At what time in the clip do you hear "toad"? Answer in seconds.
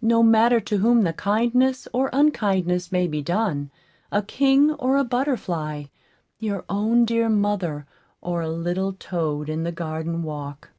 8.92-9.48